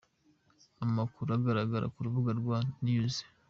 Amakuru 0.85 1.29
agaragara 1.37 1.85
ku 1.93 1.99
rubuga 2.05 2.31
rwa 2.39 2.57
news. 2.83 3.15